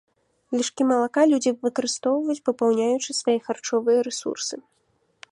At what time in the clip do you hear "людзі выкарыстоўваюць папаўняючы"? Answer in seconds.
1.31-3.09